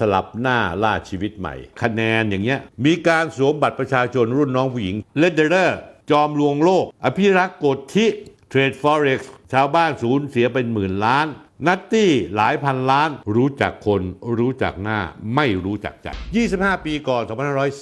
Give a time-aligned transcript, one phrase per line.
[0.00, 5.78] สลับหน้าล่าชีวิตใหม่ คะแนนอย่างเงี้ยมีการสวมบัตรประชาชนรุ่นน้องผู้หญิงเลดเดอร์
[6.10, 8.06] จอมลวงโลก อภิรักษ์กฎทิ
[8.48, 11.26] เทรดฟอเร็กซ์ชาวบ้านสูญเสียเป็นหมื่นล้าน
[11.66, 14.02] นัตตี้หลายพันล้าน รู้จักคน
[14.38, 15.00] รู้จักหน้า
[15.34, 16.08] ไม่รู้จักใจ
[16.48, 17.22] 25 ปีก่อน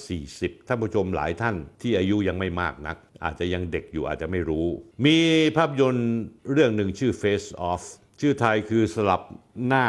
[0.04, 4.66] 2540 ท่านผู้ชมหลายท่านที่อายุยังไม่มากนัก อาจจะยังเด็กอยู่อาจจะไม่รู้
[5.06, 5.18] มี
[5.56, 6.10] ภาพยนตร์
[6.52, 7.82] เรื่องหนึ่งชื่อ Face Off
[8.20, 9.22] ชื่อไทยคือสลับ
[9.66, 9.86] หน้า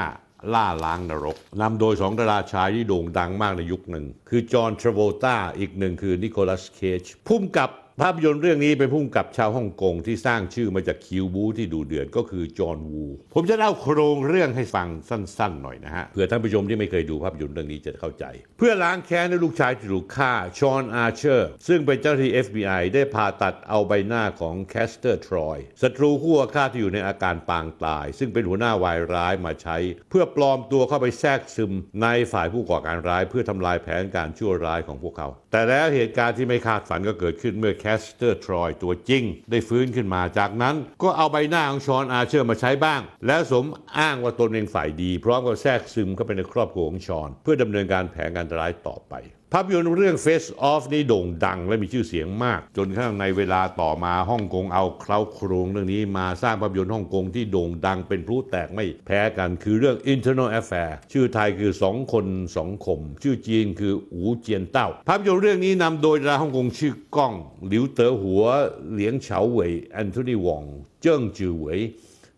[0.54, 18.25] ล่าล้างนรกนำโดยสองดาราชายที่โด่งดังมากในยุคหนึ่ง คือจอห์นทราโวลตาอีกหนึ่งคือนิโคลัสเคจผู้กำกับ ภาพยนตร์เรื่องนี้เป็นผู้กำกับชาวฮ่องกงที่สร้างชื่อมาจากคิวบู๊ที่ดุเดือดก็คือจอห์นวู ผมจะเล่าโครงเรื่องให้ฟังสั้นๆหน่อยนะฮะเผื่อท่านผู้ชมที่ไม่เคยดูภาพยนตร์เรื่องนี้จะเข้าใจ
[18.57, 29.77] เพื่อล้างแค้นในลูกชายที่ถูกฆ่าชอนอาร์เชอร์ ซึ่งเป็นเจ้าหน้าที่ FBI ได้ผ่าตัดเอาใบหน้าของแคสเตอร์ทรอยศัตรูคู่อาฆาตที่อยู่ในอาการปางตาย ซึ่งเป็นหัวหน้าวายร้ายมาใช้
[30.10, 43.66] เพื่อปลอมตัวเข้าไปแทรกซึมในฝ่ายผู้ก่อการร้าย เพื่อทำลายแผนการชั่วร้ายของพวกเขา แต่แล้วเหตุการณ์ที่ไม่คาดฝันก็เกิดขึ้นเมื่อแคสเตอร์ทรอยตัวจริง ได้ฟื้นขึ้นมาจากนั้น ก็เอาใบหน้าของชอนอาเชอร์มาใช้บ้าง แล้วสม
[43.97, 49.16] อ้างว่าตนเป็นฝ่ายดี พร้อมกับแทรกซึมเข้าไปในครอบครัวของชอน เพื่อดำเนินการแผนการร้ายต่อไป
[49.53, 62.25] ภาพยนตร์เรื่อง Face Off นี่โด่งดังและมีชื่อเสียงมาก จนกระทั่งในเวลาต่อมาฮ่องกงเอาเค้าโครงเรื่องนี้มาสร้างภาพยนตร์ฮ่องกงที่โด่งดังเป็นพลุแตกไม่แพ้กันคือเรื่อง Infernal Affairs ชื่อไทยคือสองคน
[62.58, 67.34] สองคม ชื่อจีนคืออูเจียนเต้า ภาพยนตร์เรื่องนี้นำโดยดาราฮ่องกงชื่อก้อง
[67.68, 68.44] หลิวเต๋อหัว
[68.92, 70.64] เหลียงเฉาเหวยแอนโทนีวอง
[71.02, 71.80] เจิ้งจือเหวย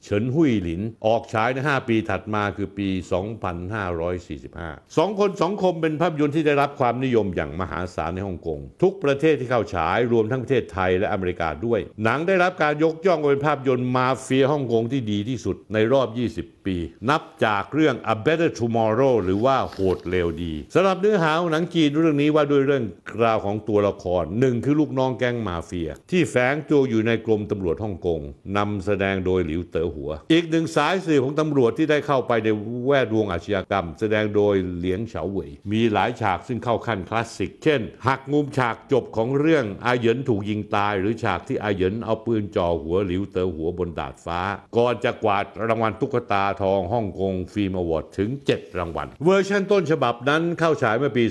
[0.09, 2.87] ฉินหุยหลิน ออกฉายใน 5 ปีถัดมาคือปี
[4.11, 16.77] 2545สองคนสองคมเป็นภาพยนตร์ที่ได้รับความนิยมอย่างมหาศาลในฮ่องกง ทุกประเทศที่เข้าฉายรวมทั้งประเทศไทยและอเมริกาด้วย หนังได้รับการยกย่องว่าเป็นภาพยนตร์มาเฟียฮ่องกงที่ดีที่สุดในรอบ 20 ปี
[17.09, 22.83] นับจากเรื่อง A Better Tomorrow หรือว่าโหดเร็วดีสำหรับเนื้อหาของหนังจีนเรื่องนี้ว่าด้วยเรื่อง
[23.23, 28.21] ราวของตัวละครหนึ่งคือลูกน้องแก๊งมาเฟีย ที่แฝงตัวอยู่ในกรมตำรวจฮ่องกง
[28.57, 32.47] นำแสดงโดยหลิวเต๋อหัว อีกหนึ่งสายสื่อของตำรวจที่ได้เข้าไปใน
[32.85, 44.39] แวดวงอาชญากรรม แสดงโดยเหลียงเฉาเหวยมีหลายฉากซึ่งเข้าขั้นคลาสสิก เช่น หักมุมฉากจบของเรื่องอาเหยินถูกยิงตาย หรือฉากที่อาเหยินเอาปืนจ่อหัวหลิวเต๋อหัวบนดาดฟ้า
[44.77, 51.23] ก่อนจะกวาดรางวัลตุ๊กตาทองฮ่องกงฟิล์มอวอร์ดถึง 7 รางวัล เวอร์ชันต้นฉบับนั้นเข้าฉายเมื่อปี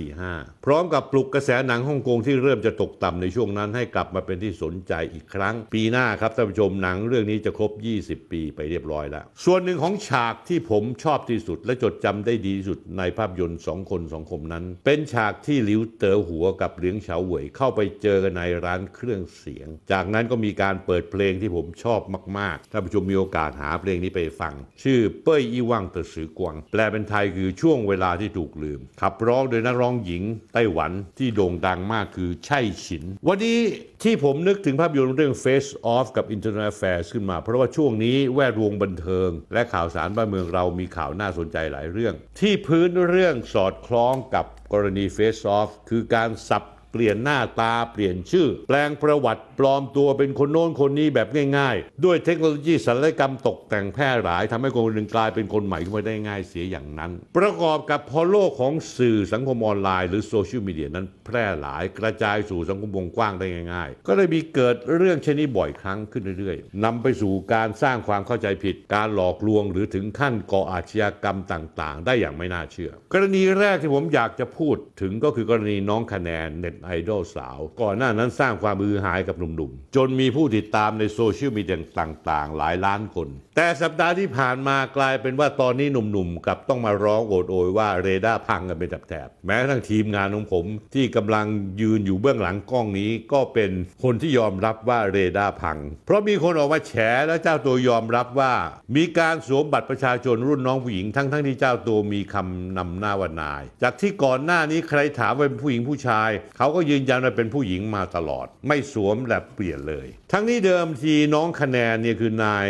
[0.00, 7.72] 2545 พร้อมกับปลุกกระแสหนังฮ่องกงที่เริ่มจะตกต่ำในช่วงนั้นให้กลับมาเป็นที่สนใจอีกครั้ง ปีหน้าครับท่านผู้ชมหนังเรื่องนี้จะครบ
[8.02, 22.00] 20 ปีไปเรียบร้อยแล้ว ส่วนหนึ่งของฉากที่ผมชอบที่สุด และจดจำได้ดีที่สุดในภาพยนตร์สองคนสองคมนั้น เป็นฉากที่หลิวเต๋อหัวกับเหลียงเฉาเหวยเข้าไปเจอกันในร้านเครื่องเสียง จากนั้นก็มีการเปิดเพลงที่ผมชอบ
[22.38, 30.22] มากๆท่านผู้ชมมีโอกาสหาเพลงนี้ไปฟังชื่อเป้ยอีว่างเตอสือกวางแปลเป็นไทยคือช่วงเวลาที่ถูกลืม ขับร้องโดยนักร้องหญิง
[30.54, 33.58] ไต้หวันที่โด่งดังมากคือไช่ฉิน วันนี้
[34.02, 57.10] ที่ผมนึกถึงภาพยนตร์เรื่อง Face Off กับ Internal Affairs ขึ้นมา เพราะว่าช่วงนี้แวดวงบันเทิง และข่าวสารบ้านเมืองเรามีข่าวน่าสนใจหลายเรื่อง ที่พื้นเรื่องสอดคล้องกับกรณี Face Off คือการสับ เปลี่ยนหน้าตาเปลี่ยนชื่อ แปลงประวัติปลอมตัวเป็นคนโน้นคนนี้แบบง่ายๆ ด้วยเทคโนโลยีศัลยกรรมตกแต่งแพร่หลายทำให้คนหนึ่งกลายเป็นคนใหม่ขึ้นมาได้ง่ายเสียอย่างนั้น
[57.36, 91.46] ประกอบกับพอโลกของสื่อสังคมออนไลน์หรือโซเชียลมีเดียนั้นแพร่หลายกระจายสู่สังคมวงกว้างได้ง่าย ๆ ก็เลยมีเกิดเรื่องเช่นนี้บ่อยครั้งขึ้นเรื่อยๆนำไปสู่การสร้างความเข้าใจผิด การหลอกลวงหรือถึงขั้นก่ออาชญากรรมต่าง ๆ ได้อย่างไม่น่าเชื่อ กรณีแรกที่ผมอยากจะพูดถึงก็คือกรณีน้องคะแนนเน็ตไอดอลสาว ก่อนหน้านั้นสร้างความมือหายกับหนุ่มๆ จนมีผู้ติดตามในโซเชียลมีเดียต่างๆ หลายล้านคน แต่สัปดาห์ที่ผ่านมากลายเป็นว่าตอนนี้หนุ่มๆกลับต้องมาร้องโอดโอยว่าเรดาร์พังกันเป็นแถบๆแม้กระทั่งทีมงานของผมที่กำลัง
[91.80, 93.70] ยืนอยู่เบื้องหลังกล้องนี้ก็เป็น
[94.02, 96.92] คนที่ยอมรับว่าเรดาร์พัง เพราะมีคนออกมาแฉ
[97.26, 98.54] และเจ้าตัวยอมรับว่า
[98.96, 112.68] มีการสวมบัตรประชาชนรุ่นน้องผู้หญิงทั้งๆที่เจ้าตัวมีคำนำหน้าว่านาย จากที่ก่อนหน้านี้ใครถามว่าเป็นผู้หญิงผู้ชาย เขาก็ยืนยันว่าเป็นผู้หญิงมาตลอด ไม่สวมและเปลี่ยนเลย ทั้งนี้เดิมทีน้องคะแนนเนี่ยคือนาย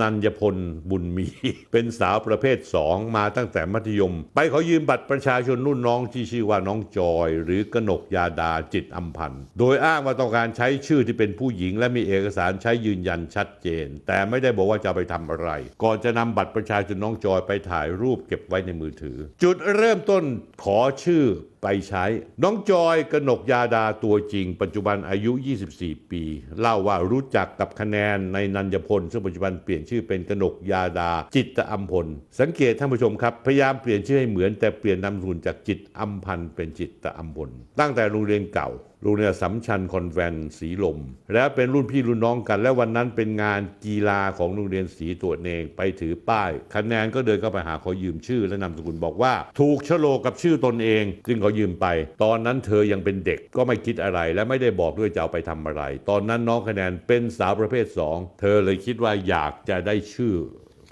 [0.00, 0.56] นันยพล
[0.90, 1.26] บุญมี
[1.72, 15.50] เป็นสาวประเภท 2 มาตั้งแต่มัธยม ไปขอยืมบัตรประชาชนรุ่นน้องที่ชื่อว่าน้องจอย หรือกนกยาดาจิตอัมพันธ์โดยอ้างว่าต้องการใช้ชื่อที่เป็นผู้หญิง และมีเอกสารใช้ยืนยันชัดเจน แต่ไม่ได้บอกว่าจะไปทำอะไร
[15.82, 20.24] ก่อนจะนำบัตรประชาชนน้องจอยไปถ่ายรูปเก็บไว้ในมือถือ จุดเริ่มต้น
[20.64, 21.24] ขอชื่อ
[21.62, 22.04] ไปใช้
[22.42, 25.32] น้องจอยกนกยาดาตัวจริง ปัจจุบันอายุ
[25.72, 26.22] 24 ปี
[26.60, 32.06] เล่าว่ารู้จักกับคะแนนในนันยพล ซึ่งปัจจุบันเปลี่ยนชื่อเป็นกนกยาดา จิตอัมพล
[32.40, 37.50] สังเกตท่านผู้ชมครับ พยายามเปลี่ยนชื่อให้เหมือนแต่เปลี่ยนนามสกุลจากจิตอัมพันเป็นจิตอัมพล
[37.80, 38.70] ตั้งแต่โรงเรียนเก่า
[39.02, 40.98] โรงเรียนสัมชัญคอนแวนต์สีลม
[41.34, 51.86] แล้วเป็นรุ่นพี่รุ่นน้องกัน และวันนั้นเป็นงานกีฬาของโรงเรียนสีตัวเองไปถือป้าย คะแนนก็เดินเข้าไปหาขอยืมชื่อ และนามสกุลบอกว่า ถูกชโลกับชื่อตนเอง จึงขอยืมไป
[52.22, 60.34] ตอนนั้นเธอยังเป็นเด็กก็ไม่คิดอะไร และไม่ได้บอกด้วยจะเอาไปทำอะไร ตอนนั้นน้องคะแนนเป็นสาวประเภทสองเธอเลยคิดว่าอยากจะได้ชื่อ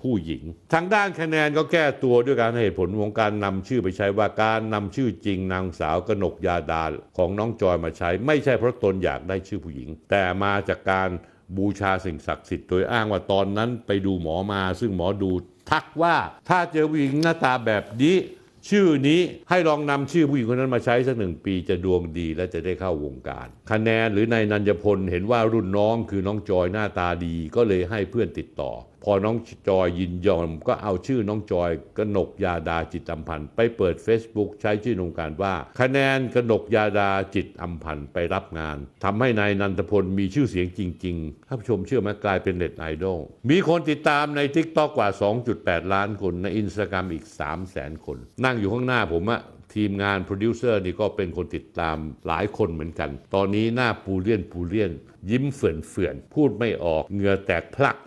[0.07, 0.43] ผู้หญิง
[0.73, 6.85] ทางด้านคะแนนก็แก้ตัวด้วยการให้เหตุผลของการนำชื่อไปใช้ว่าการนำชื่อจริงนางสาวกนกยาดา
[7.17, 11.09] ของน้องจอยมาใช้ ไม่ใช่เพราะตนอยากได้ชื่อผู้หญิง แต่มาจากการ
[11.57, 15.31] บูชาสิ่งศักดิ์สิทธิ์โดยอ้างว่าตอนนั้นไปดูหมอมา ซึ่งหมอดู
[15.71, 16.17] ทักว่า
[16.49, 18.17] ถ้าเจอผู้หญิงหน้าตาแบบนี้
[18.71, 19.21] ชื่อนี้
[19.51, 28.73] ให้ลองนำชื่อผู้หญิงคนนั้นมาใช้สักหนึ่งปีจะดวงดีและจะได้เข้าวงการ คะแนนหรือนายนันยพลเห็นว่ารุ่นน้องคือน้องจอยหน้าตาดีก็เลยให้เพื่อนติดต่อ
[29.09, 29.37] พอน้อง
[29.69, 43.21] จอยยินยอมก็เอาชื่อน้องจอยกนกยาดาจิตอัมพันธ์ไปเปิด Facebook ใช้ชื่อโครงการว่า คะแนนกนกยาดาจิตอัมพันธ์ไปรับงานทำให้นายนันทพลมีชื่อเสียงจริงๆท่านผู้ชมเชื่อไหมกลายเป็นเน็ตไอดอล
[43.51, 45.09] มีคนติดตามใน TikTok กว่า
[45.51, 49.43] 2.8 ล้านคนในอินสตาแกรมอีก 3 0 0 0 0 0คน นั่งอยู่ข้างหน้าผมอะ
[49.75, 54.93] ทีมงานโปรดิวเซอร์นี่ก็เป็นคนติดตามหลายคนเหมือนกัน ตอนนี้หน้าปูเลี่ยนปูเลี่ยน
[55.31, 57.99] ยิ้มเฝื่อนเฝื่อนพูดไม่ออกเหงื่อแตกพลั่ก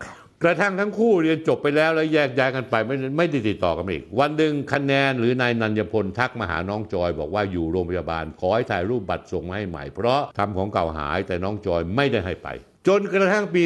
[0.44, 12.48] กระทั่งทั้งคู่เรียนจบไปแล้วแล้วแยกย้ายกันไปไม่ไม่ได้ติดต่อกันอีก วันหนึ่งคะแนนหรือนายนันยพลทักมาหาน้องจอยบอกว่าอยู่โรงพยาบาลขอให้ถ่ายรูปบัตรส่งมาให้ใหม่เพราะทำของเก่าหายแต่น้องจอยไม่ได้ให้ไป
[12.88, 13.62] จนกระทั่งปี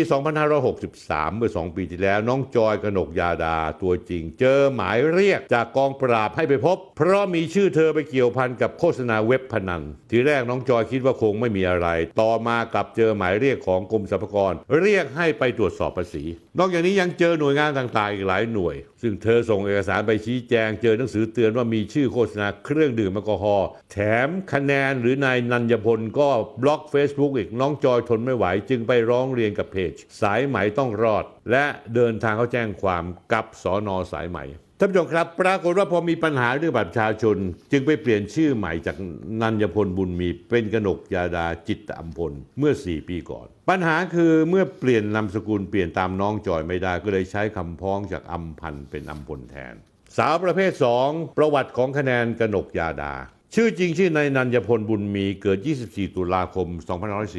[0.66, 11.88] 2563 เมื่อ 2 ปีที่แล้ว น้องจอยกนกยาดาตัวจริง เจอหมายเรียกจากกองปราบให้ไปพบ เพราะมีชื่อเธอไปเกี่ยวพันกับโฆษณาเว็บพนัน ทีแรกน้องจอยคิดว่าคงไม่มีอะไร
[12.20, 16.24] ต่อมากลับเจอหมายเรียกของกรมสรรพากร เรียกให้ไปตรวจสอบภาษี
[16.58, 26.28] นอกจากนี้ยังเจอหน่วยงานต่างๆ อีกหลายหน่วย ซึ่งเธอส่งเอกสารไปชี้แจง เจอหนังสือเตือนว่ามีชื่อโฆษณาเครื่องดื่มแอลกอฮอล์แถมคะแนนหรือนายนันยพลก็
[26.62, 31.64] บล็อก Facebook อีกน้องจอยทนไม่ไหวจึงไปร้องเรียนกับเพจ สายไหมต้องรอด และ
[31.94, 34.40] เดินทางเข้าแจ้งความกับสอนอสายไหม
[34.78, 37.36] ท่านผู้ชมครับ ปรากฏว่าพอมีปัญหาเรื่องบัตรประชาชน
[37.72, 38.96] จึงไปเปลี่ยนชื่อใหม่จาก
[39.42, 49.74] นันยพลบุญมีเป็นกนกยาดาจิตอัมพลเมื่อ 4 ปีก่อน ปัญหาคือเมื่อเปลี่ยนนามสกุลเปลี่ยนตามน้องจอยไม่ได้ ก็เลยใช้คำพ้องจากอัมพันเป็นอัมพลแทน
[50.16, 50.72] สาวประเภท
[51.06, 53.14] 2 ประวัติของคะแนนกนกยาดา
[53.54, 56.68] ชื่อจริงชื่อนายนันยพลบุญมีเกิด 24 ตุลาคม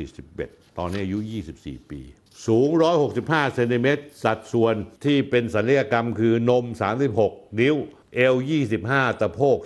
[0.03, 1.19] 2541 ตอนนี้อายุ
[1.55, 2.01] 24 ปี
[2.47, 2.69] สูง
[3.11, 4.75] 165 เซนติเมตร สัดส่วน
[5.05, 6.65] ที่เป็นศัลยกรรมคือนม
[7.11, 7.75] 36 นิ้ว
[8.15, 8.33] เอว
[8.77, 9.57] 25 ตะโพก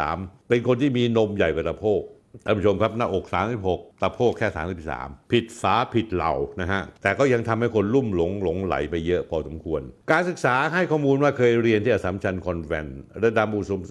[0.00, 2.02] 33 เป็นคนที่มีนมใหญ่กว่าตะโพก
[2.44, 3.24] ท่านผู้ชมครับหน้าอก
[3.64, 4.48] 36ะโพกแค่
[4.90, 13.48] 33 ผิดฝาผิดเหล่านะฮะ แต่ก็ยังทำให้คนลุ่มหลงหลงไหลไปเยอะพอสมควร การศึกษาให้ข้อมูลว่าเคยเรียนที่อัสสัมชัญคอนแวนต์ระดับ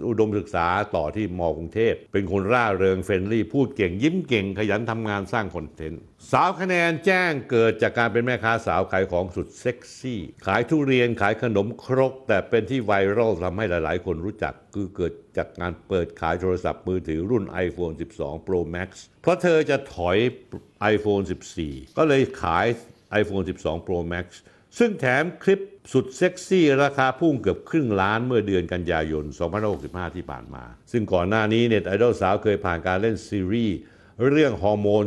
[0.07, 6.01] อุดมศึกษาต่อที่มกรุงเทพ เป็นคนร่าเริง friendly พูดเก่งยิ้มเก่ง ขยันทำงานสร้างคอนเทนต์
[6.31, 18.89] สาวคะแนนแจ้งเกิดจากการเป็นแม่ค้าสาวขายของสุดเซ็กซี่ ขายทุเรียนขายขนมครก แต่เป็นที่ไวรัลทำให้หลาย ๆ คนรู้จักคือเกิดจากงานเปิดขายโทรศัพท์มือถือรุ่น iPhone 12 Pro Max
[19.21, 20.17] เพราะเธอจะถอย
[20.93, 21.23] iPhone
[21.59, 22.65] 14 ก็เลยขาย
[23.21, 24.27] iPhone 12 Pro Max
[24.77, 25.59] ซึ่งแถมคลิป
[25.93, 29.25] สุดเซ็กซี่ราคาพุ่งเกือบครึ่งล้านเมื่อเดือนกันยายน
[29.69, 33.77] 2565 ที่ผ่านมา ซึ่งก่อนหน้านี้เน็ตไอดอลสาวเคยผ่านการเล่นซีรีส์
[34.29, 35.05] เรื่องฮอร์โมน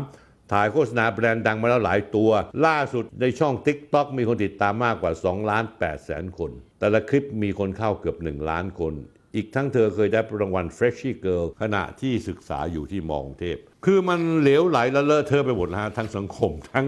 [0.00, 2.30] 3 ถ่ายโฆษณาแบรนด์ดังมาแล้วหลายตัว
[2.66, 6.50] ล่าสุดในช่อง TikTok มีคนติดตามมากกว่า2ล้าน8แสนคน
[6.80, 8.94] แต่ละคลิปมีคนเข้าเกือบ 1 ล้านคน
[9.38, 16.86] อีกทั้งเธอเคยได้รางวัล Freshie Girl ขณะที่ศึกษาอยู่ที่มอกรุงเทพ คือมันเหลวไหลและเลอะเทอะไปหมดนะฮะทั้งสังคมทั้ง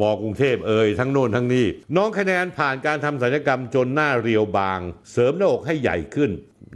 [0.00, 1.66] มอกรุงเทพเอ่ยทั้งโน่นทั้งนี้
[1.96, 4.80] น้องคะแนนผ่านการทำศัลยกรรมจนหน้าเรียวบาง
[5.12, 6.30] เสริมหน้าอกให้ใหญ่ขึ้น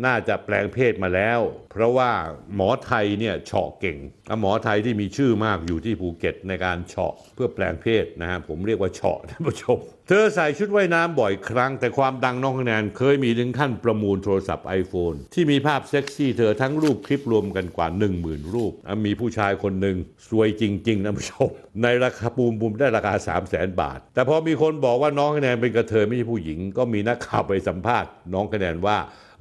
[0.04, 1.40] น่าจะแปลงเพศมาแล้ว
[1.72, 2.10] เพราะว่า
[2.54, 3.98] หมอไทยเนี่ยเฉาะเก่ง
[4.40, 17.88] หมอไทยที่มีชื่อมากอยู่ที่ภูเก็ตในการเฉาะเพื่อแปลงเพศนะฮะผมเรียกว่าเฉาะท่านผู้ชม เธอใส่ชุดว่ายน้ำบ่อยครั้ง แต่ความดังน้องคะแนนเคยมีถึงขั้นประมูลโทรศัพท์ iPhone ที่มีภาพเซ็กซี่เธอทั้งรูปคลิปรวมกันกว่า
[18.20, 18.72] 10,000 รูป
[19.06, 19.96] มีผู้ชายคนหนึ่ง
[20.28, 21.48] สวยจริงๆนะผู้ชม
[21.82, 28.98] ในราคาปูมปูมได้ราคา 3 0 0แสนบาท แต่พอมีคนบอกว่าน้องคะแนนเป็นกระเทยไม่ใช่ผู้หญิง ก็มีนักข่าวไปสัมภาษณ์ น้องคะแนนว่า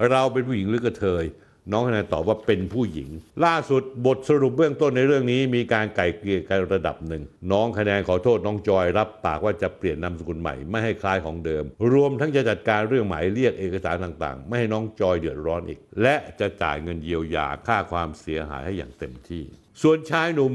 [0.10, 1.26] เราเป็นผู้หญิงหรือกระเทย
[1.72, 3.10] น้องคะแนนตอบว่าเป็นผู้หญิง
[3.46, 19.44] ล่าสุดบทสรุปเบื้องต้นในเรื่องนี้มีการไก่เกลี่ยกันระดับหนึ่ง น้องคะแนนขอโทษน้องจอยรับปากว่าจะเปลี่ยนนามสกุลใหม่ไม่ให้คล้ายของเดิม รวมทั้งจะจัดการเรื่องหมายเรียกเอกสารต่างๆ ไม่ให้น้องจอยเดือดร้อนอีก และจะจ่ายเงินเยียวยาค่าความเสียหายให้อย่างเต็มที่
[19.82, 20.53] ส่วนชายหนุ่ม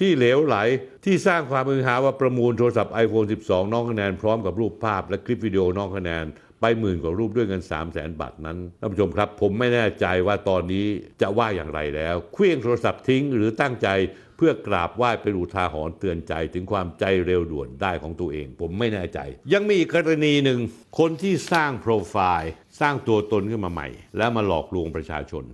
[0.00, 0.56] ที่เหลวไหล
[1.04, 6.24] ที่สร้างความมือหาว่าประมูลโทรศัพท์ iPhone 12 น้องคะแนนพร้อมกับรูปภาพและคลิปวิดีโอน้องคะแนน
[6.60, 10.86] ไปหมื่นกว่ารูปด้วยเงิน 3 0 0แสนบาทนั้นท่านผู้ชมครับ ผมไม่แน่ใจว่าตอนนี้
[11.20, 13.88] จะว่าอย่างไรแล้วเคลื่องโทรศัพท์ทิ้งหรือตั้งใจ
[14.36, 19.18] เพื่อกราบไหว้เป็นอุทาหรณ์เตือนใจถึงความใจเร็วด่วนได้ของตัวเอง ผมไม่แน่ใจ
[19.52, 20.60] ยังมีกกรณีหนึ่ง
[20.98, 25.44] คนที่สร้างโปรไฟล์สร้างตัวตนขึ้นมาใหม่ แล้วมาหลอกลวงประชาชน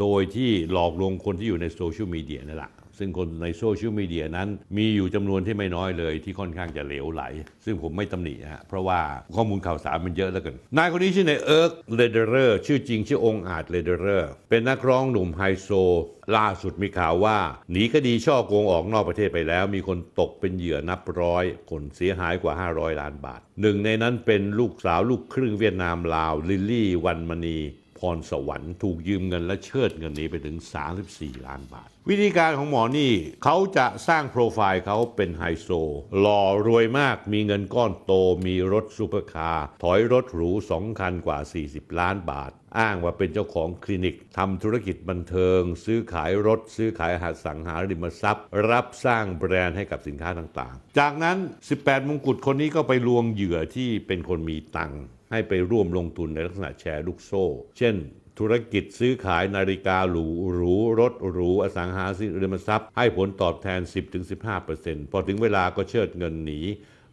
[0.00, 7.22] โดยที่หลอกลวงคนที่อยู่ในโซเชียลมีเดียนั่นแหละ ซึ่งคนในโซเชียลมีเดียนั้นมีอยู่จำนวนที่ไม่น้อยเลยที่ค่อนข้างจะเหลวไหล
[7.64, 9.00] ซึ่งผมไม่ตำหนิฮะเพราะว่า
[9.36, 15.70] ข้อมูลข่าวสารมันเยอะแล้วกันนายคนนี้ชื่อนายเอิร์กเลเดอร์ชื่อจริงชื่อองค์อาจเลเดอร์เป็นนักร้องหนุ่มไฮโซ
[16.36, 17.38] ล่าสุดมีข่าวว่า
[17.70, 27.58] หนีคดีฉ้อโกงออกนอกประเทศไปแล้ว มีคนตกเป็นเหยื่อนับร้อย คนเสียหายกว่า 500 ล้านบาท หนึ่งในนั้นเป็นลูกสาวลูกครึ่งเวียดนามลาวลิลลี่วันมณี
[27.98, 30.56] พรสวรรค์ถูกยืมเงินและเชิดเงินนี้ไปถึง
[31.00, 33.12] 34 ล้านบาท วิธีการของหมอนี่
[33.44, 35.68] เขาจะสร้างโปรไฟล์เขาเป็นไฮโซ
[36.20, 38.12] หล่อรวยมากมีเงินก้อนโต
[38.46, 41.38] มีรถซูเปอร์คาร์ถอยรถหรู 2 คันกว่า
[41.68, 51.38] 40 ล้านบาท อ้างว่าเป็นเจ้าของคลินิกทำธุรกิจบันเทิง ซื้อขายรถ ซื้อขายอสังหาริมทรัพย์ รับสร้างแบรนด์ให้กับสินค้าต่างๆ จากนั้น
[51.72, 57.44] 18 มงกุฎคนนี้ก็ไปลวงเหยื่อที่เป็นคนมีตังค์ ให้ไปร่วมลงทุนในลักษณะแชร์ลูกโซ่
[57.78, 57.96] เช่น
[58.38, 62.04] ธุรกิจซื้อขายนาฬิกาหรูหรู รถหรู อสังหา
[62.42, 63.80] ริมทรัพย์ ให้ผลตอบแทน
[64.46, 66.60] 10-15%พอถึงเวลาก็เชิดเงินหนี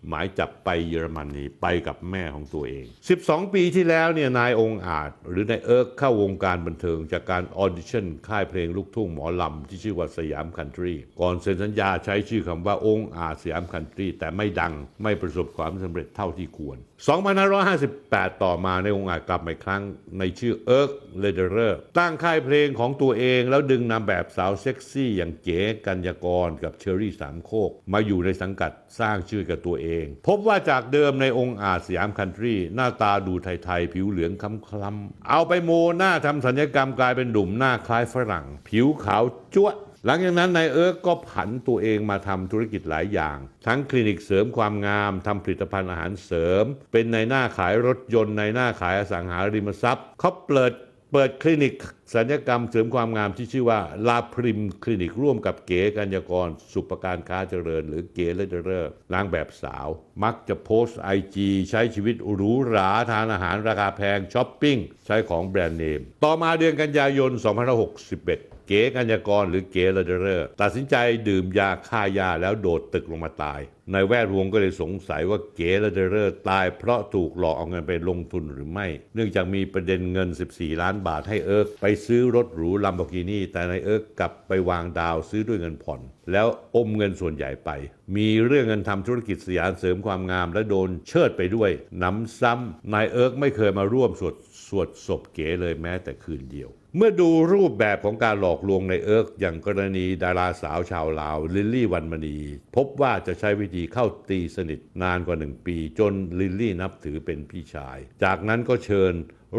[0.10, 2.86] หมายจับไปเยอรมนีไปกับแม่ของตัวเอง
[3.20, 19.84] 12 ปีที่แล้วเนี่ยนายองค์อาจ หรือนายเอิร์กเข้าวงการบันเทิงจากการออดิชั่นค่ายเพลงลูกทุ่งหมอลำ ที่ชื่อว่าสยามคันทรีก่อนเซ็นสัญญาใช้ชื่อคำว่าองค์อาจสยามคันทรีแต่ไม่ดังไม่ประสบความสำเร็จเท่าที่ควร2558 ต่อมานายองอาจกลับมาอีกครั้ง
[20.20, 34.44] ในชื่อเอิร์กเลเดอร์ตั้งค่ายเพลงของตัวเองแล้วดึงนางแบบสาวเซ็กซี่อย่างเก๋กัญญากรกับเชอรี่สามโคก มาอยู่ในสังกัดสร้างชื่อกับตัวเอง พบว่าจากเดิมนายองอาจสยามคันทรี หน้าตาดูไทยๆ ผิวเหลืองค
[34.82, 39.24] ล้ำๆเอาไปโมหน้าทำศัลยกรรมกลายเป็นหนุ่มหน้าคล้ายฝรั่ง ผิวขาว
[39.54, 39.76] จั๊วะ
[40.08, 50.74] หลังจากนั้นนายเอิร์กก็ผันตัวเองมาทำธุรกิจหลายอย่าง ทั้งคลินิกเสริมความงามทำผลิตภัณฑ์อาหารเสริม เป็นนายหน้าขายรถยนต์นายหน้าขายอสังหาริมทรัพย์เขาเปิด
[51.12, 51.74] เปิดคลินิก
[52.14, 59.88] ศัลยกรรมเสริมความงามที่ชื่อว่าลาพริมคลินิกร่วมกับเก๋กัญญกร สุปการค้าเจริญ หรือเก๋เลเดอร์นางแบบสาว
[60.24, 70.96] มักจะโพสต์ IG ใช้ชีวิตหรูหราทานอาหารราคาแพงช้อปปิ้ง ใช้ของแบรนด์เนม ต่อมาเดือนกันยายน 2561 เก๋กัญญากรหรือเก๋เลเดอร์ตัดสินใจ
[71.28, 87.70] ดื่มยาฆ่าหญ้าแล้วโดดตึกลงมาตาย ในแวดวงก็เลยสงสัยว่าเก๋เลเดอร์ตายเพราะถูกหลอกเอาเงินไปลงทุนหรือไม่ เนื่องจากมีประเด็นเงิน 14 ล้านบาทให้เอิร์กไปซื้อรถหรูลัมโบกินีแต่นายเอิร์กกลับไปวางดาวน์ซื้อด้วยเงินผ่อน แล้วอมเงินส่วนใหญ่ไป
[88.16, 91.70] มีเรื่องเงินทำธุรกิจสถานเสริมความงามและโดนเชิดไปด้วย
[92.04, 94.36] หนำซ้ำนายเอิร์กไม่เคยมาร่วมสวด
[94.68, 102.38] สวดศพเก๋เลยแม้แต่คืนเดียว เมื่อดูรูปแบบของการหลอกลวงนายเอิร์กอย่างกรณีดาราสาวชาวลาว ลิลลี่วันมณี
[102.76, 109.14] พบว่าจะใช้วิธีเข้าตีสนิทนานกว่าหนึ่งปี จนลิลลี่นับถือเป็นพี่ชาย จากนั้นก็เชิญ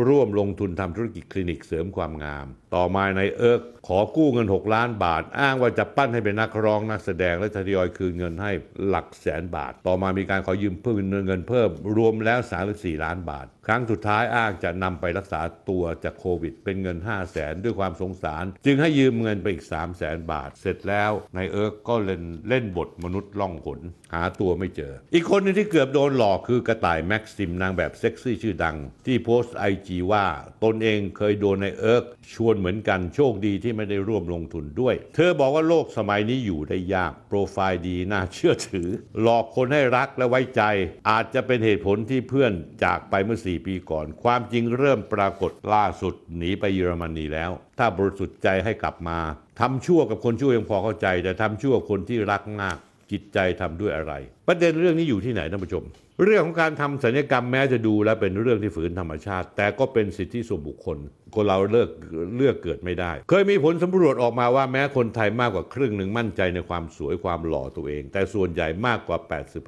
[0.06, 8.52] ร่วมลงทุนทำธุรกิจคลินิกเสริมความงาม ต่อมานายเอิร์กขอกู้เงิน 6 ล้านบาท อ้างว่าจะปั้นให้เป็นนักร้องนักแสดงและทยอยคืนเงินให้
[8.88, 10.94] หลักแสนบาท ต่อมามีการขอยืมเพิ่ม
[11.26, 12.38] เงินเพิ่ม รวมแล้ว
[12.72, 23.80] 34 ล้านบาท ครั้งสุดท้ายอ้างจะนำไปรักษาตัวจากโควิด เป็นเงิน 5 0 0แสนด้วยความสงสาร จึงให้ยืมเงินไปอีก 3 0 0แสนบาท เสร็จแล้วนายเอิร์กก็เล่นเล่นบทมนุษย์ล่องหน
[24.14, 30.24] หาตัวไม่เจอ อีกคนหนึ่งที่เกือบโดนหลอกคือกระต่ายแม็กซิมนางแบบเซ็กซี่ชื่อดัง ที่โพสต์ IG ว่า
[30.64, 38.88] ตนเองเคยโดนนายเอิร์กชวนเหมือนกันโชคดีที่ไม่ได้ร่วมลงทุนด้วย เธอบอกว่าโลกสมัยนี้อยู่ได้ยาก โปรไฟล์ดีน่าเชื่อถือ
[39.20, 40.62] หลอกคนให้รักและไว้ใจ
[41.10, 42.52] อาจจะเป็นเหตุผลที่เพื่อน
[42.84, 49.18] จากไปเมื่อ 4 ปีก่อน ความจริงเริ่มปรากฏล่าสุดหนีไปเยอรมนีแล้ว ถ้าบริสุทธิ์ใจให้กลับมา
[49.60, 52.76] ทำชั่วกับคนชั่วยังพอเข้าใจ แต่ทำชั่วคนที่รักมาก
[53.10, 54.12] จิตใจทำด้วยอะไร
[54.48, 55.84] ประเด็นเรื่องนี้อยู่ที่ไหนท่านผู้ชม
[56.24, 60.98] เรื่องของการทำศัลยกรรมแม้จะดูแล้วเป็นเรื่องที่ฝืนธรรมชาติ แต่ก็เป็นสิทธิส่วนบุคคล
[61.34, 61.88] คนเราเลิก
[62.36, 69.18] เลือกเกิดไม่ได้ เคยมีผลสำรวจออกมาว่าแม้คนไทยมากกว่าครึ่งหนึ่งมั่นใจในความสวยความหล่อตัวเอง แต่ส่วนใหญ่มากกว่า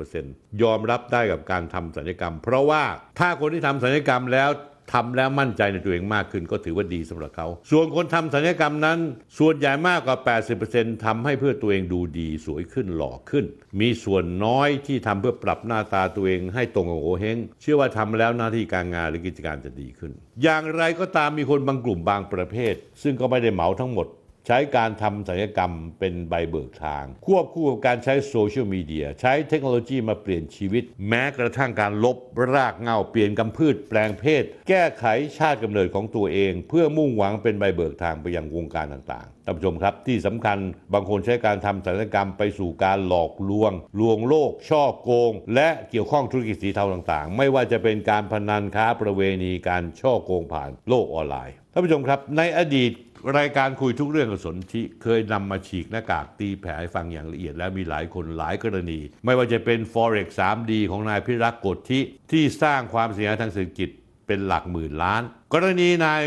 [0.07, 2.83] 80%ยอมรับได้กับการทำศัลยกรรม เพราะว่า
[3.18, 4.50] ถ้าคนที่ทำศัลยกรรมแล้ว
[4.92, 8.99] ทำแล้วมั่นใจในตัวเองมากขึ้นก็ถือว่าดีสำหรับเขา ส่วนคนทำศัลยกรรมนั้น
[9.38, 10.16] ส่วนใหญ่มากกว่า
[10.61, 13.45] 80%ทำให้เพื่อตัวเองดูดีสวยขึ้นหล่อขึ้น
[13.80, 24.07] มีส่วนน้อยที่ทำเพื่อปรับหน้าตาตัวเองให้ตรงกับโอเฮงเชื่อว่าทำแล้วหน้าที่การงานหรือกิจการจะดีขึ้น อย่างไรก็ตามมีคนบางกลุ่มบางประเภท ซึ่งก็ไม่ได้เหมาทั้งหมด
[24.50, 32.17] ใช้การทำศัลยกรรมเป็นใบเบิกทาง ควบคู่กับการใช้โซเชียลมีเดียใช้เทคโนโลยีมาเปลี่ยนชีวิต แม้กระทั่งการลบ
[32.55, 35.05] รากเงาเปลี่ยนกำพืชแปลงเพศ แก้ไข
[35.38, 40.59] ชาติกำเนิดของตัวเอง เพื่อมุ่งหวังเป็นใบเบิกทางไปยังวงการต่างๆท่านผู้ชมครับที่สำคัญ
[40.93, 52.90] บางคนใช้การทำศัลยกรรมไปสู่การหลอกลวง ลวงโลก ช่อโกง และเกี่ยวข้องธุรกิจสีเทาต่างๆ ไม่ว่าจะเป็นการพนันค้าประเวณีการช่อโกงผ่านโลกออนไลน์ท่านผู้ชมครับในอดีต
[53.38, 63.88] รายการคุยทุกเรื่องกับสนธิเคยนำมาฉีกหน้ากากตีแผลให้ฟังอย่างละเอียดและมีหลายคนหลายกรณี ไม่ว่าจะเป็น Forex 3D ของนายพิรักษ์กฎที่ที่สร้างความเสียหายทางเศรษฐกิจ
[64.26, 65.22] เป็นหลักหมื่นล้าน
[65.54, 66.22] กรณีนาย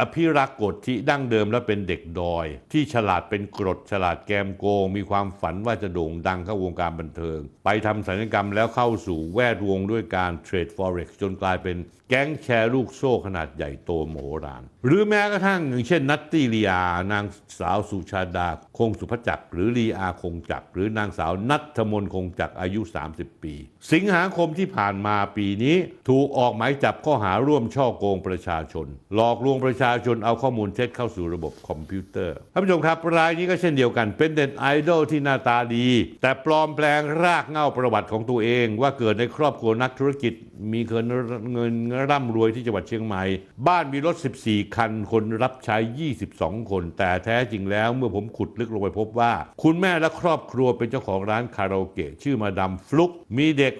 [0.00, 11.76] อภิรักษ์กฎที่ดั้งเดิมและเป็นเด็กดอย ที่ฉลาดเป็นกรดฉลาดแกมโกง มีความฝันว่าจะโด่งดังเข้าวงการบันเทิง ไปทำศัลยกรรมแล้วเข้าสู่แวดวงด้วยการเทรด Forex จนกลายเป็น
[12.08, 16.82] แก๊งแชร์ลูกโซ่ขนาดใหญ่โตมโหฬารหรือแม้กระทั่งอย่างเช่น นัตตี้ลียา
[17.12, 17.24] นาง
[17.58, 18.48] สาวสุชาดา
[18.78, 22.80] คงสุภจักร หรือลีอาคงจักร หรือนางสาวนัทมนคงจักรอายุ
[23.12, 23.54] 30 ปี
[23.92, 25.76] สิงหาคมที่ผ่านมาปีนี้
[26.08, 35.88] ถูกออกหมายจับข้อหาร่วมฉ้อโกงประชาชน หลอกลวงประชาชนเอาข้อมูลเท็จเข้าสู่ระบบคอมพิวเตอร์ท่านผู้ชมครับรายนี้ก็เช่นเดียวกันเป็นเน็ตไอดอลที่หน้าตาดี
[36.22, 40.34] แต่ปลอมแปลงรากเหง้าประวัติของตัวเอง ว่าเกิดในครอบครัวนักธุรกิจ
[40.72, 41.06] มีเงิน
[41.54, 41.72] เงิน
[42.10, 43.22] ร่ำรวยที่จังหวัดเชียงใหม่
[43.66, 45.76] บ้านมีรถ 14 คัน คนรับใช้
[46.22, 53.74] 22 คน แต่แท้จริงแล้วเมื่อผมขุดลึกลงไปพบว่า คุณแม่และครอบครัวเป็นเจ้าของร้านคาราโอเกะชื่อมาดามฟลุก มีเด็ก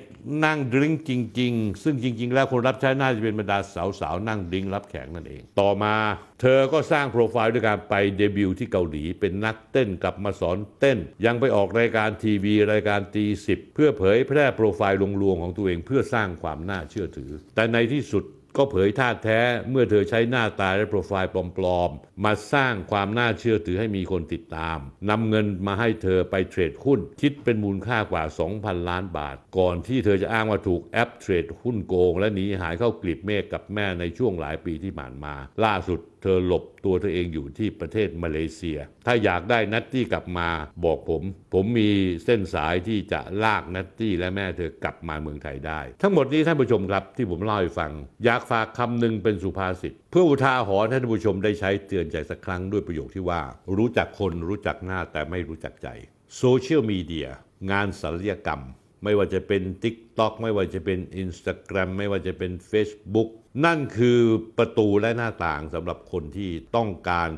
[0.45, 3.59] นั่งดริงก์จริง ๆ ซึ่งจริง ๆ แล้วคนรับใช้น่าจะเป็นบรรดา
[4.01, 5.95] สาวๆนั่งดริงก์รับแขกนั่นเอง ต่อมา
[6.41, 18.25] เธอก็สร้างโปรไฟล์ด้วยการไปเดบิวต์ที่เกาหลีเป็นนักเต้นกลับมาสอนเต้น ยังไปออกรายการทีวีรายการตีสิบเพื่อเผยแพร่โปรไฟล์ลวงๆของตัวเองเพื่อสร้างความน่าเชื่อถือ แต่ในที่สุด
[18.57, 24.79] ก็เผยธาตุแท้เมื่อเธอใช้หน้าตาและโปรไฟล์ปลอมๆ มาสร้างความน่าเชื่อถือให้มีคนติดตาม
[25.11, 28.25] นำเงินมาให้เธอไปเทรดหุ้น คิดเป็นมูลค่ากว่า
[28.57, 35.35] 2,000 ล้านบาท ก่อนที่เธอจะอ้างว่าถูกแอปเทรดหุ้นโกง และหนีหายเข้ากลีบเมฆกับแม่ในช่วงหลายปีที่ผ่านมา
[35.65, 40.49] ล่าสุดเธอหลบตัวเธอเองอยู่ที่ประเทศมาเลเซีย ถ้าอยากได้นัตตี้กลับมา
[40.85, 41.23] บอกผม
[41.55, 41.91] ผมมี
[42.25, 47.93] เส้นสายที่จะลากนัตตี้และแม่เธอกลับมาเมืองไทยได้ ทั้งหมดนี้ท่านผู้ชมครับที่ผมเล่าให้ฟัง
[48.25, 53.41] อยากฝากคำหนึ่งเป็นสุภาษิตเพื่ออุทาหรณ์ให้ท่านผู้ชมได้ใช้เตือนใจสักครั้งด้วยประโยคที่ว่า
[53.77, 55.89] รู้จักคนรู้จักหน้าแต่ไม่รู้จักใจ
[56.37, 57.29] โซเชียลมีเดีย
[57.71, 58.63] งานศัลยกรรม
[59.05, 63.29] ไม่ว่าจะเป็น TikTok ไม่ว่าจะเป็น Instagram ไม่ว่าจะเป็น Facebook
[63.65, 64.21] นั่นคือ
[64.59, 67.29] ประตูและหน้าต่างสำหรับคนที่ต้องการ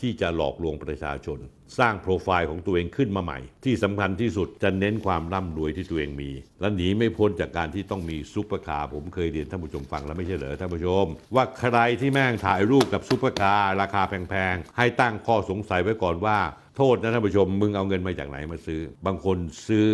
[0.00, 1.38] ที่จะหลอกลวงประชาชน
[1.78, 6.30] สร้างโปรไฟล์ของตัวเองขึ้นมาใหม่ ที่สำคัญที่สุดจะเน้นความร่ำรวยที่ตัวเองมี
[6.60, 16.38] และหนีไม่พ้นจากการที่ต้องมีซุปเปอร์คาร์ผมเคยเรียนท่านผู้ชมฟังแล้วไม่ใช่เหรอท่านผู้ชม ว่าใครที่แม่งถ่ายรูปกับซุปเปอร์คาร์ราคาแพงๆ ให้ตั้งข้อสงสัยไว้ก่อนว่า
[16.76, 19.36] โทษนะท่านผู้ชม มึงเอาเงินมาจากไหนมาซื้อ บางคน
[19.68, 19.86] ซื้อ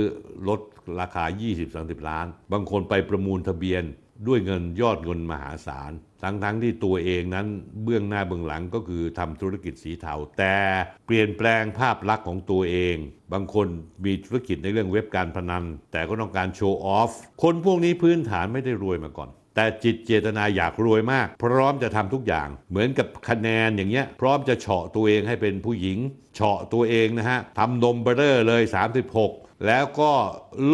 [0.49, 0.61] รถ
[1.01, 1.25] ราคา
[1.67, 3.85] 20-30 ล้าน บางคนไปประมูลทะเบียน
[4.29, 5.93] ด้วยเงินยอดเงินมหาศาล
[6.25, 7.47] ทั้งทั้งที่ตัวเองนั้น
[7.85, 10.57] เบื้องหน้าเบื้องหลังก็คือทำธุรกิจสีเทา แต่
[11.07, 12.97] เปลี่ยนแปลงภาพลักษณ์ของตัวเอง
[13.33, 13.69] บางคน
[14.05, 17.11] มีธุรกิจในเรื่องเว็บการพนัน แต่ก็ต้องการ show off
[17.43, 25.99] คนพวกนี้พื้นฐานไม่ได้รวยมาก่อน แต่จิตเจตนาอยากรวยมาก พร้อมจะทำทุกอย่าง เหมือนกับคะแนนอย่างเงี้ย พร้อมจะเฉาะตัวเองให้เป็นผู้หญิง
[26.35, 28.63] เฉาะตัวเองนะฮะทำนมเบอร์เรอร์เลย
[29.07, 30.13] 36 แล้วก็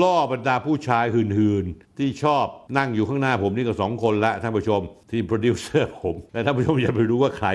[0.01, 7.49] ล่อบรรดาผู้ชายหื่นๆ ที่ชอบนั่งอยู่ข้างหน้าผมนี่ก็สองคนละท่านผู้ชม ทีมโปรดิวเซอร์ผมและท่านผู้ชมอย่าไปรู้ว่าใคร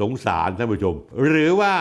[0.00, 0.94] สงสารท่านผู้ชม
[1.28, 1.74] หรือว่า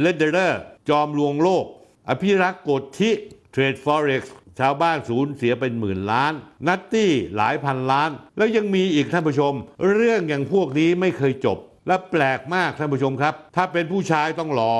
[0.00, 1.64] เลดเดอร์จอมลวงโลก
[2.08, 3.12] อภิรักษ์กฎที่
[3.52, 4.22] เทรด Forex
[4.58, 6.32] ชาวบ้านสูญเสียเป็นหมื่นล้าน
[6.66, 9.52] นัตตี้หลายพันล้าน แล้วยังมีอีกท่านผู้ชม
[9.94, 14.76] เรื่องอย่างพวกนี้ไม่เคยจบ และแปลกมากท่านผู้ชมครับ ถ้าเป็นผู้ชายต้องรอ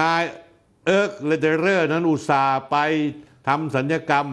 [0.00, 0.22] นาย
[0.88, 2.76] เอิร์กเลเดเรอร์นั้นอุตส่าห์ไป
[3.48, 4.26] ทำศัลยกรรม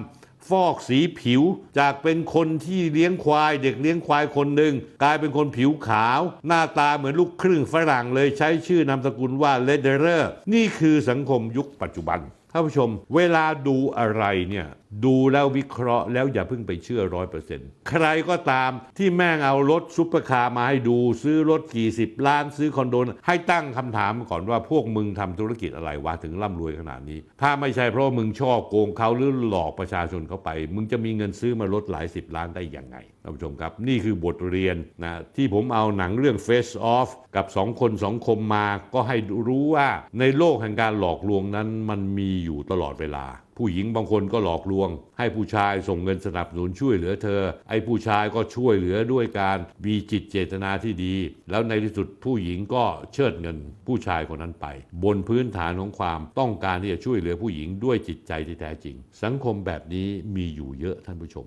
[0.50, 1.41] ฟอกสีผิว
[1.80, 12.20] จากเป็นคนที่เลี้ยงควาย เด็กเลี้ยงควายคนหนึ่งกลายเป็นคนผิวขาว หน้าตาเหมือนลูกครึ่งฝรั่งเลยใช้ชื่อนามสกุลว่าเลเดเรอร์นี่คือสังคมยุคปัจจุบัน
[12.52, 14.68] ท่านผู้ชม เวลาดูอะไรเนี่ย
[15.06, 22.95] ดูแล้ววิเคราะห์แล้วอย่าเพิ่งไปเชื่อร้อยเปอร์เซ็นต์ใครก็ตามที่แม่งเอารถซุปเปอร์คาร์มาให้ดู ซื้อรถกี่สิบล้าน ซื้อคอนโด
[23.28, 39.17] ให้ตั้งคำถามก่อนว่าพวกมึงทำธุรกิจอะไรวะถึงร่ำรวยขนาดนี้ ถ้าไม่ใช่เพราะมึงฉ้อโกงเขาหรือหลอกประชาชนเขาไป มึงจะมีเงินซื้อมารถหลายสิบล้านได้ยังไงท่านผู้ชมครับ นี่คือบทเรียนนะที่ผมเอาหนังเรื่อง Face Off กับสองคนสองคมมาก็ให้
[39.48, 39.88] รู้ว่า
[40.19, 43.26] ในโลกแห่งการหลอกลวงนั้นมันมีอยู่ตลอดเวลา
[43.58, 51.15] ผู้หญิงบางคนก็หลอกลวง ให้ผู้ชายส่งเงินสนับสนุนช่วยเหลือเธอ ไอ้ผู้ชายก็ช่วยเหลือด้วยการมีจิตเจตนาที่ดี
[51.50, 54.68] แล้วในที่สุดผู้หญิงก็เชิดเงินผู้ชายคนนั้นไป
[55.04, 61.46] บนพื้นฐานของความต้องการที่จะช่วยเหลือผู้หญิงด้วยจิตใจที่แท้จริง สังคมแบบนี้มีอยู่เยอะท่านผู้ชม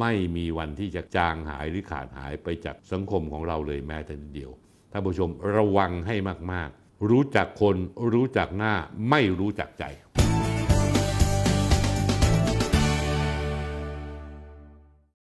[0.00, 4.50] ไม่มีวันที่จะจางหายหรือขาดหายไปจากสังคมของเราเลยแม้แต่นิดเดียว
[4.92, 6.16] ท่านผู้ชมระวังให้
[6.52, 7.76] มาก ๆ รู้จักคน
[8.12, 8.74] รู้จักหน้า
[9.10, 9.84] ไม่รู้จักใจ